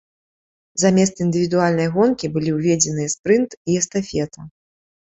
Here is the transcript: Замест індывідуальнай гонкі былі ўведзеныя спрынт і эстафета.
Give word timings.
Замест 0.83 1.15
індывідуальнай 1.25 1.91
гонкі 1.97 2.33
былі 2.39 2.57
ўведзеныя 2.57 3.15
спрынт 3.19 3.51
і 3.69 3.81
эстафета. 3.85 4.53